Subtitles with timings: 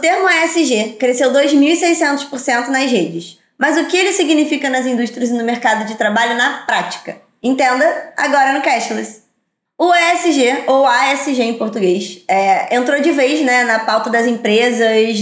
[0.00, 3.38] termo ESG cresceu 2.600% nas redes.
[3.58, 7.18] Mas o que ele significa nas indústrias e no mercado de trabalho na prática?
[7.42, 9.20] Entenda agora no Cashless.
[9.78, 15.18] O ESG, ou ASG em português, é, entrou de vez né, na pauta das empresas,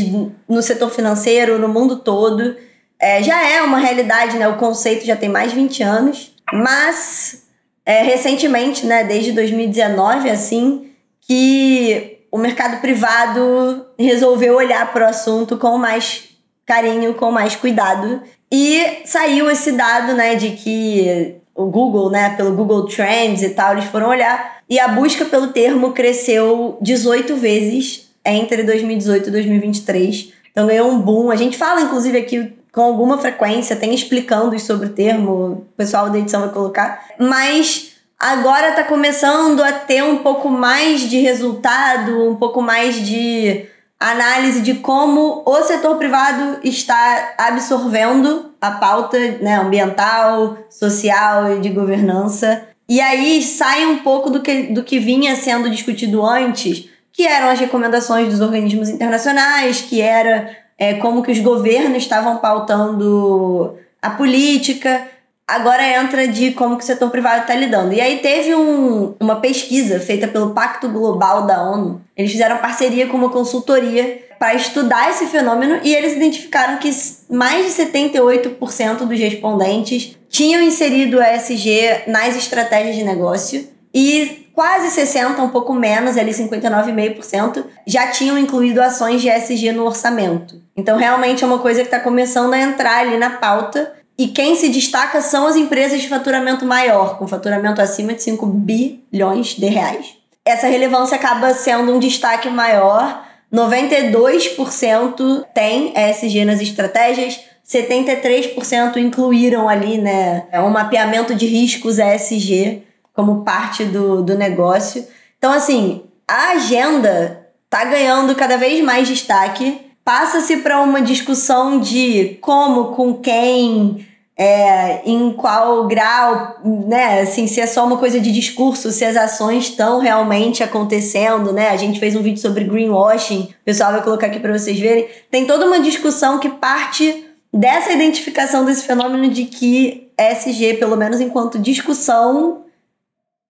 [0.48, 2.56] no setor financeiro, no mundo todo.
[2.98, 7.44] É, já é uma realidade, né, o conceito já tem mais de 20 anos, mas
[7.86, 10.90] é, recentemente, né, desde 2019, assim,
[11.20, 16.28] que o mercado privado resolveu olhar para o assunto com mais
[16.66, 18.22] carinho, com mais cuidado.
[18.50, 23.72] E saiu esse dado, né, de que o Google, né, pelo Google Trends e tal,
[23.72, 30.32] eles foram olhar e a busca pelo termo cresceu 18 vezes entre 2018 e 2023.
[30.50, 31.30] Então ganhou um boom.
[31.30, 36.10] A gente fala, inclusive, aqui com alguma frequência, tem explicando sobre o termo, o pessoal
[36.10, 37.06] da edição vai colocar.
[37.18, 43.66] Mas agora está começando a ter um pouco mais de resultado, um pouco mais de
[44.00, 51.70] análise de como o setor privado está absorvendo a pauta né, ambiental, social e de
[51.70, 52.68] governança.
[52.88, 57.50] E aí sai um pouco do que, do que vinha sendo discutido antes, que eram
[57.50, 64.10] as recomendações dos organismos internacionais, que era é, como que os governos estavam pautando a
[64.10, 65.06] política.
[65.48, 67.94] Agora entra de como que o setor privado está lidando.
[67.94, 72.02] E aí teve um, uma pesquisa feita pelo Pacto Global da ONU.
[72.14, 76.90] Eles fizeram parceria com uma consultoria para estudar esse fenômeno e eles identificaram que
[77.30, 84.90] mais de 78% dos respondentes tinham inserido o ESG nas estratégias de negócio e quase
[84.90, 90.60] 60, um pouco menos, ali 59,5%, já tinham incluído ações de ESG no orçamento.
[90.76, 93.92] Então realmente é uma coisa que está começando a entrar ali na pauta.
[94.18, 98.44] E quem se destaca são as empresas de faturamento maior, com faturamento acima de 5
[98.46, 100.16] bilhões de reais.
[100.44, 109.98] Essa relevância acaba sendo um destaque maior 92% tem ESG nas estratégias, 73% incluíram ali,
[109.98, 112.82] né, um mapeamento de riscos ESG
[113.12, 115.06] como parte do, do negócio.
[115.38, 119.80] Então, assim, a agenda tá ganhando cada vez mais destaque.
[120.04, 124.06] Passa-se para uma discussão de como, com quem,
[124.38, 127.22] é, em qual grau, né?
[127.22, 131.70] Assim, se é só uma coisa de discurso, se as ações estão realmente acontecendo, né?
[131.70, 135.08] A gente fez um vídeo sobre greenwashing, o pessoal vai colocar aqui para vocês verem.
[135.28, 141.20] Tem toda uma discussão que parte dessa identificação desse fenômeno de que SG, pelo menos
[141.20, 142.64] enquanto discussão,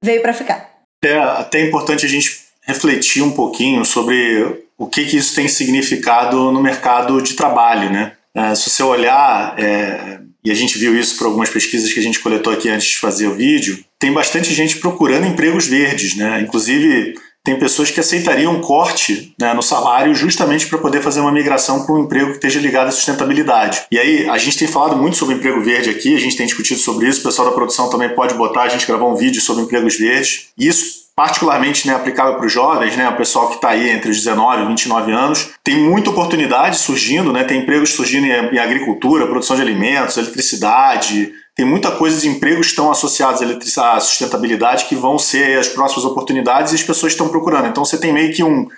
[0.03, 0.71] veio para ficar.
[1.05, 6.51] É até importante a gente refletir um pouquinho sobre o que, que isso tem significado
[6.51, 8.13] no mercado de trabalho, né?
[8.35, 12.03] É, se você olhar é, e a gente viu isso por algumas pesquisas que a
[12.03, 16.41] gente coletou aqui antes de fazer o vídeo, tem bastante gente procurando empregos verdes, né?
[16.41, 21.33] Inclusive, tem pessoas que aceitariam um corte né, no salário justamente para poder fazer uma
[21.33, 23.87] migração para um emprego que esteja ligado à sustentabilidade.
[23.91, 26.79] E aí, a gente tem falado muito sobre emprego verde aqui, a gente tem discutido
[26.79, 29.63] sobre isso, o pessoal da produção também pode botar, a gente gravou um vídeo sobre
[29.65, 30.49] empregos verdes.
[30.59, 34.19] Isso particularmente né, aplicável para os jovens, né, o pessoal que está aí entre os
[34.19, 35.51] 19 e 29 anos.
[35.65, 41.33] Tem muita oportunidade surgindo, né, tem empregos surgindo em, em agricultura, produção de alimentos, eletricidade,
[41.57, 43.43] tem muita coisa de empregos estão associados
[43.79, 47.67] à sustentabilidade que vão ser as próximas oportunidades e as pessoas estão procurando.
[47.67, 48.69] Então você tem meio que um,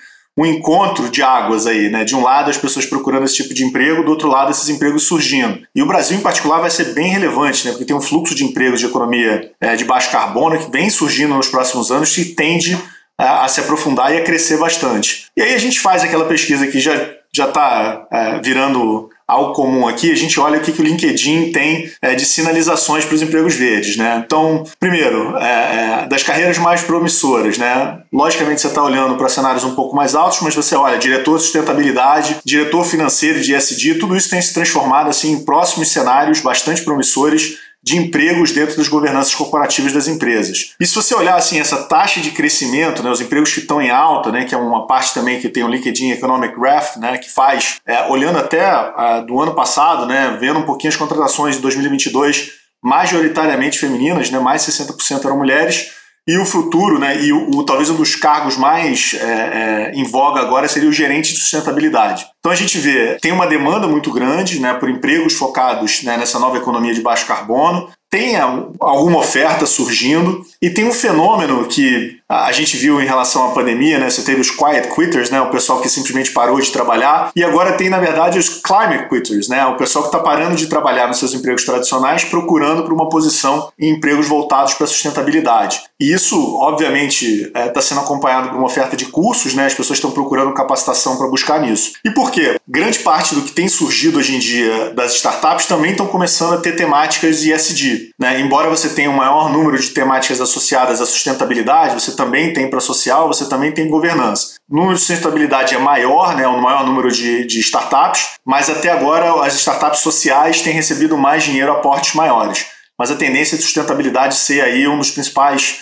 [0.40, 2.02] um encontro de águas aí, né?
[2.02, 5.02] De um lado as pessoas procurando esse tipo de emprego, do outro lado esses empregos
[5.02, 5.60] surgindo.
[5.74, 7.72] E o Brasil em particular vai ser bem relevante, né?
[7.72, 11.34] Porque tem um fluxo de empregos de economia é, de baixo carbono que vem surgindo
[11.34, 12.78] nos próximos anos e tende
[13.18, 15.26] a, a, se aprofundar e a crescer bastante.
[15.36, 16.94] E aí a gente faz aquela pesquisa que já
[17.32, 21.52] já está é, virando algo comum aqui, a gente olha o que, que o LinkedIn
[21.52, 23.96] tem é, de sinalizações para os empregos verdes.
[23.96, 24.22] Né?
[24.24, 27.98] Então, primeiro, é, é, das carreiras mais promissoras, né?
[28.12, 31.44] logicamente você está olhando para cenários um pouco mais altos, mas você olha diretor de
[31.44, 36.82] sustentabilidade, diretor financeiro de SD, tudo isso tem se transformado assim, em próximos cenários bastante
[36.82, 40.74] promissores de empregos dentro das governanças corporativas das empresas.
[40.78, 43.91] E se você olhar assim essa taxa de crescimento, né, os empregos que estão em
[43.91, 47.30] alta, né, que é uma parte também que tem o LinkedIn Economic Graph, né, que
[47.30, 51.62] faz, é, olhando até uh, do ano passado, né, vendo um pouquinho as contratações de
[51.62, 52.52] 2022,
[52.82, 55.93] majoritariamente femininas, né, mais 60% eram mulheres,
[56.31, 60.05] e o futuro, né, e o, o, talvez um dos cargos mais é, é, em
[60.05, 62.25] voga agora seria o gerente de sustentabilidade.
[62.38, 66.38] Então a gente vê, tem uma demanda muito grande né, por empregos focados né, nessa
[66.38, 72.53] nova economia de baixo carbono, tem alguma oferta surgindo e tem um fenômeno que a
[72.53, 74.09] gente viu em relação à pandemia, né?
[74.09, 75.41] Você teve os quiet quitters, né?
[75.41, 77.32] O pessoal que simplesmente parou de trabalhar.
[77.35, 79.67] E agora tem, na verdade, os climate quitters, né?
[79.67, 83.73] O pessoal que está parando de trabalhar nos seus empregos tradicionais, procurando por uma posição
[83.77, 85.82] em empregos voltados para a sustentabilidade.
[85.99, 89.67] E isso, obviamente, está é, tá sendo acompanhado por uma oferta de cursos, né?
[89.67, 91.94] As pessoas estão procurando capacitação para buscar nisso.
[92.05, 92.55] E por quê?
[92.67, 96.59] Grande parte do que tem surgido hoje em dia das startups também estão começando a
[96.59, 98.12] ter temáticas ESG.
[98.17, 98.41] Né?
[98.41, 102.81] Embora você tenha um maior número de temáticas associadas à sustentabilidade, você também tem para
[102.81, 104.56] social, você também tem governança.
[104.69, 106.46] O número de sustentabilidade é maior, né?
[106.46, 111.44] o maior número de, de startups, mas até agora as startups sociais têm recebido mais
[111.44, 112.67] dinheiro, aportes maiores.
[112.99, 115.81] Mas a tendência de sustentabilidade ser aí um dos principais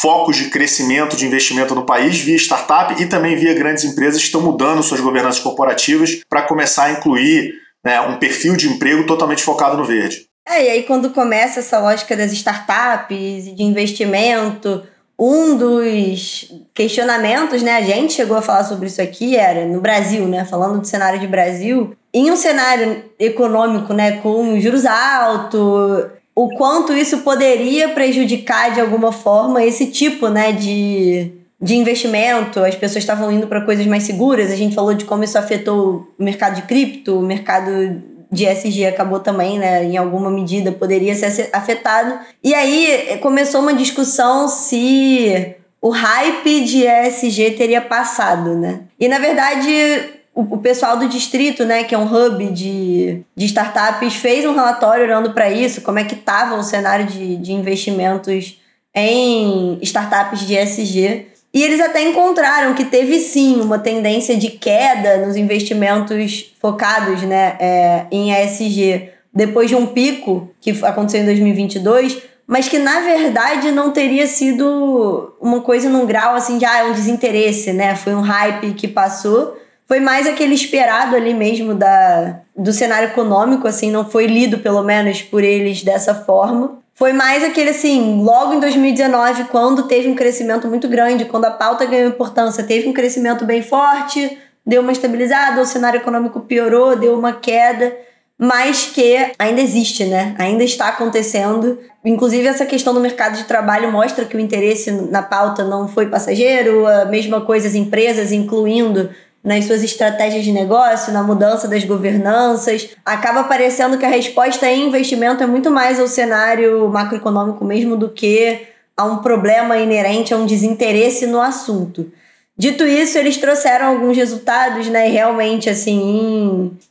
[0.00, 4.26] focos de crescimento de investimento no país via startup e também via grandes empresas que
[4.26, 7.52] estão mudando suas governanças corporativas para começar a incluir
[7.84, 10.26] né, um perfil de emprego totalmente focado no verde.
[10.48, 14.86] É, e aí quando começa essa lógica das startups de investimento,
[15.20, 20.26] um dos questionamentos, né, a gente chegou a falar sobre isso aqui, era no Brasil,
[20.26, 26.48] né, falando do cenário de Brasil, em um cenário econômico, né, com juros altos, o
[26.56, 31.30] quanto isso poderia prejudicar de alguma forma esse tipo, né, de,
[31.60, 32.60] de investimento.
[32.60, 34.50] As pessoas estavam indo para coisas mais seguras.
[34.50, 38.86] A gente falou de como isso afetou o mercado de cripto, o mercado de SG
[38.86, 42.18] acabou também, né, em alguma medida poderia ser afetado.
[42.42, 48.80] E aí começou uma discussão se o hype de ESG teria passado, né?
[48.98, 54.14] E na verdade o, pessoal do distrito, né, que é um hub de, de startups,
[54.14, 58.58] fez um relatório olhando para isso, como é que estava o cenário de, de investimentos
[58.94, 61.26] em startups de ESG.
[61.52, 67.56] E eles até encontraram que teve sim uma tendência de queda nos investimentos focados né,
[67.58, 73.70] é, em ESG depois de um pico que aconteceu em 2022, mas que na verdade
[73.72, 77.94] não teria sido uma coisa num grau assim de ah, é um desinteresse, né?
[77.94, 79.56] Foi um hype que passou
[79.90, 84.84] foi mais aquele esperado ali mesmo da, do cenário econômico, assim, não foi lido pelo
[84.84, 86.78] menos por eles dessa forma.
[87.00, 91.50] Foi mais aquele assim, logo em 2019, quando teve um crescimento muito grande, quando a
[91.50, 94.36] pauta ganhou importância, teve um crescimento bem forte,
[94.66, 97.96] deu uma estabilizada, o cenário econômico piorou, deu uma queda,
[98.36, 100.34] mas que ainda existe, né?
[100.38, 101.78] Ainda está acontecendo.
[102.04, 106.04] Inclusive, essa questão do mercado de trabalho mostra que o interesse na pauta não foi
[106.10, 109.08] passageiro, a mesma coisa as empresas, incluindo
[109.42, 112.90] nas suas estratégias de negócio, na mudança das governanças.
[113.04, 118.10] Acaba parecendo que a resposta em investimento é muito mais ao cenário macroeconômico mesmo do
[118.10, 118.66] que
[118.96, 122.12] a um problema inerente a um desinteresse no assunto.
[122.56, 125.08] Dito isso, eles trouxeram alguns resultados, né?
[125.08, 125.98] E realmente, assim,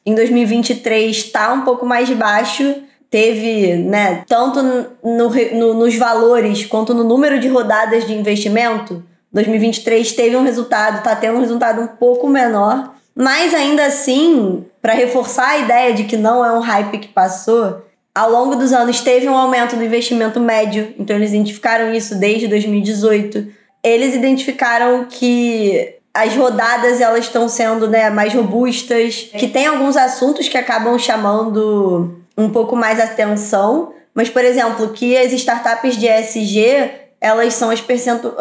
[0.03, 2.75] em, em 2023 está um pouco mais baixo.
[3.11, 10.11] Teve, né, tanto no, no, nos valores quanto no número de rodadas de investimento, 2023
[10.13, 15.49] teve um resultado, tá tendo um resultado um pouco menor, mas ainda assim, para reforçar
[15.49, 19.27] a ideia de que não é um hype que passou, ao longo dos anos teve
[19.29, 23.47] um aumento do investimento médio, então eles identificaram isso desde 2018.
[23.83, 30.49] Eles identificaram que as rodadas elas estão sendo né, mais robustas, que tem alguns assuntos
[30.49, 36.91] que acabam chamando um pouco mais atenção, mas, por exemplo, que as startups de ESG
[37.21, 38.33] elas são as percentu...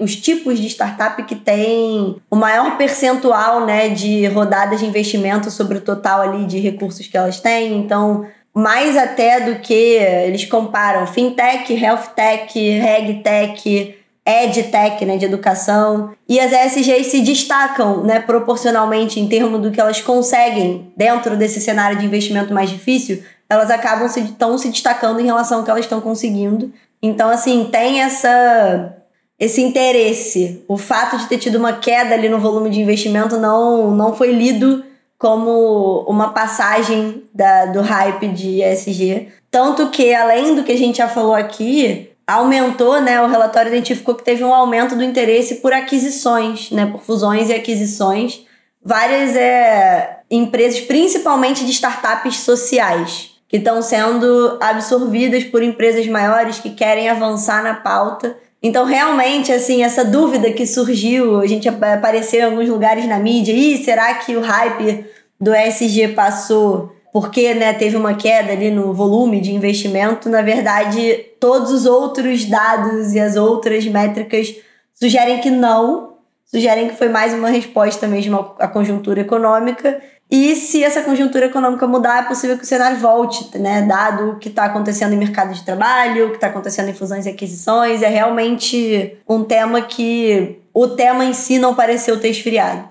[0.00, 5.78] os tipos de startup que têm o maior percentual né, de rodadas de investimento sobre
[5.78, 7.78] o total ali de recursos que elas têm.
[7.78, 13.96] Então, mais até do que eles comparam fintech, health tech, regtech,
[14.26, 16.10] edtech, né, de educação.
[16.28, 21.60] E as ESGs se destacam, né, proporcionalmente em termos do que elas conseguem dentro desse
[21.60, 25.70] cenário de investimento mais difícil, elas acabam se, estão se destacando em relação ao que
[25.70, 26.72] elas estão conseguindo.
[27.02, 28.96] Então, assim, tem essa
[29.38, 30.64] esse interesse.
[30.66, 34.32] O fato de ter tido uma queda ali no volume de investimento não, não foi
[34.32, 34.82] lido
[35.18, 39.28] como uma passagem da, do hype de ESG.
[39.50, 43.20] Tanto que, além do que a gente já falou aqui, aumentou, né?
[43.22, 46.86] O relatório identificou que teve um aumento do interesse por aquisições, né?
[46.86, 48.44] Por fusões e aquisições.
[48.82, 56.70] Várias é, empresas, principalmente de startups sociais que estão sendo absorvidas por empresas maiores que
[56.70, 58.36] querem avançar na pauta.
[58.62, 63.52] Então, realmente, assim, essa dúvida que surgiu, a gente apareceu em alguns lugares na mídia,
[63.52, 65.04] e será que o hype
[65.40, 70.28] do ESG passou porque né, teve uma queda ali no volume de investimento?
[70.28, 74.54] Na verdade, todos os outros dados e as outras métricas
[74.92, 79.98] sugerem que não, sugerem que foi mais uma resposta mesmo à conjuntura econômica.
[80.30, 83.82] E se essa conjuntura econômica mudar, é possível que o cenário volte, né?
[83.82, 87.26] Dado o que está acontecendo em mercado de trabalho, o que está acontecendo em fusões
[87.26, 88.02] e aquisições.
[88.02, 92.88] É realmente um tema que o tema em si não pareceu ter esfriado.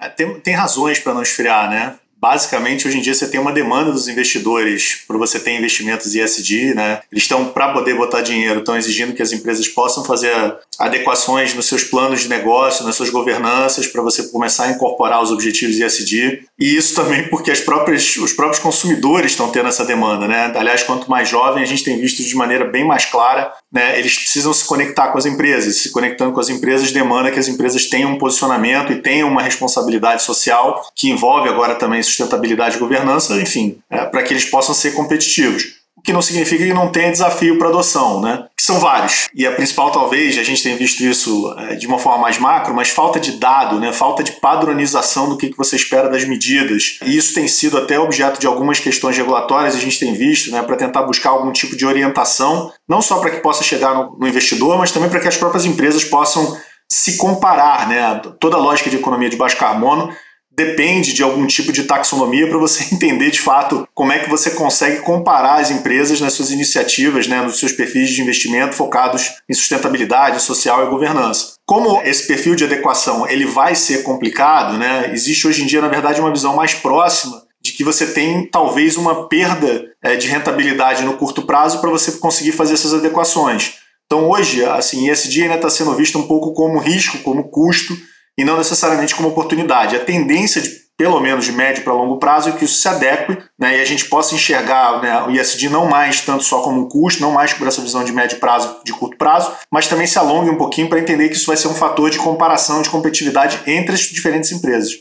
[0.00, 1.94] É, tem, tem razões para não esfriar, né?
[2.22, 6.72] Basicamente, hoje em dia você tem uma demanda dos investidores para você ter investimentos ESG,
[6.72, 7.00] né?
[7.10, 10.32] Eles estão, para poder botar dinheiro, estão exigindo que as empresas possam fazer
[10.78, 15.32] adequações nos seus planos de negócio, nas suas governanças, para você começar a incorporar os
[15.32, 16.44] objetivos ESG.
[16.60, 20.52] E isso também porque as próprias, os próprios consumidores estão tendo essa demanda, né?
[20.54, 23.98] Aliás, quanto mais jovem, a gente tem visto de maneira bem mais clara, né?
[23.98, 25.78] Eles precisam se conectar com as empresas.
[25.78, 29.42] Se conectando com as empresas demanda que as empresas tenham um posicionamento e tenham uma
[29.42, 34.74] responsabilidade social, que envolve agora também sustentabilidade e governança, enfim, é, para que eles possam
[34.74, 35.82] ser competitivos.
[35.96, 38.46] O que não significa que não tenha desafio para adoção, né?
[38.56, 39.28] Que são vários.
[39.32, 42.74] E a principal, talvez, a gente tem visto isso é, de uma forma mais macro,
[42.74, 43.92] mas falta de dado, né?
[43.92, 46.98] falta de padronização do que, que você espera das medidas.
[47.04, 50.60] E isso tem sido até objeto de algumas questões regulatórias, a gente tem visto, né?
[50.62, 54.26] para tentar buscar algum tipo de orientação, não só para que possa chegar no, no
[54.26, 56.58] investidor, mas também para que as próprias empresas possam
[56.90, 57.88] se comparar.
[57.88, 58.20] Né?
[58.40, 60.12] Toda a lógica de economia de baixo carbono
[60.54, 64.50] depende de algum tipo de taxonomia para você entender de fato como é que você
[64.50, 69.54] consegue comparar as empresas nas suas iniciativas, né, nos seus perfis de investimento focados em
[69.54, 71.54] sustentabilidade social e governança.
[71.66, 75.88] Como esse perfil de adequação ele vai ser complicado, né, existe hoje em dia na
[75.88, 81.04] verdade uma visão mais próxima de que você tem talvez uma perda é, de rentabilidade
[81.04, 83.74] no curto prazo para você conseguir fazer essas adequações.
[84.04, 87.96] Então hoje, assim, esse ainda está sendo visto um pouco como risco, como custo
[88.38, 89.96] e não necessariamente como oportunidade.
[89.96, 93.36] A tendência de pelo menos de médio para longo prazo, é que isso se adeque
[93.58, 96.88] né, e a gente possa enxergar né, o ISD não mais tanto só como um
[96.88, 100.18] custo, não mais por essa visão de médio prazo, de curto prazo, mas também se
[100.18, 103.60] alongue um pouquinho para entender que isso vai ser um fator de comparação, de competitividade
[103.66, 104.92] entre as diferentes empresas.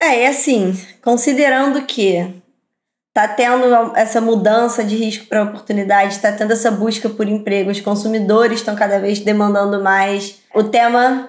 [0.00, 2.26] É, e assim, considerando que
[3.08, 7.80] está tendo essa mudança de risco para oportunidade, está tendo essa busca por emprego, os
[7.80, 10.36] consumidores estão cada vez demandando mais.
[10.54, 11.28] O tema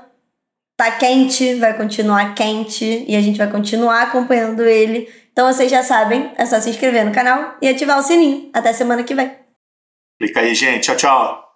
[0.89, 5.07] tá quente, vai continuar quente e a gente vai continuar acompanhando ele.
[5.31, 8.49] Então vocês já sabem, é só se inscrever no canal e ativar o sininho.
[8.53, 9.31] Até semana que vem.
[10.19, 10.83] Clica aí, gente.
[10.83, 11.50] Tchau, tchau.